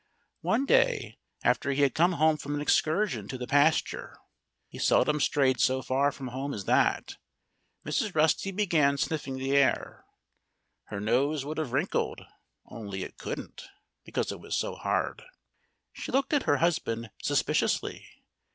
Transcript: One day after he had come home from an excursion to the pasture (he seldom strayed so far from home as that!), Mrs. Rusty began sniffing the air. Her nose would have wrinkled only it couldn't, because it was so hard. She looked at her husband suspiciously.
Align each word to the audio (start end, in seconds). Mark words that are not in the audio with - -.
One 0.39 0.65
day 0.65 1.19
after 1.43 1.69
he 1.73 1.83
had 1.83 1.93
come 1.93 2.13
home 2.13 2.37
from 2.37 2.55
an 2.55 2.59
excursion 2.61 3.27
to 3.27 3.37
the 3.37 3.45
pasture 3.45 4.17
(he 4.67 4.79
seldom 4.79 5.19
strayed 5.19 5.59
so 5.59 5.83
far 5.83 6.11
from 6.11 6.29
home 6.29 6.55
as 6.55 6.65
that!), 6.65 7.17
Mrs. 7.85 8.15
Rusty 8.15 8.49
began 8.49 8.97
sniffing 8.97 9.37
the 9.37 9.55
air. 9.55 10.03
Her 10.85 10.99
nose 10.99 11.45
would 11.45 11.59
have 11.59 11.71
wrinkled 11.71 12.25
only 12.65 13.03
it 13.03 13.19
couldn't, 13.19 13.67
because 14.03 14.31
it 14.31 14.39
was 14.39 14.57
so 14.57 14.73
hard. 14.73 15.21
She 15.93 16.11
looked 16.11 16.33
at 16.33 16.47
her 16.49 16.57
husband 16.57 17.11
suspiciously. 17.21 18.07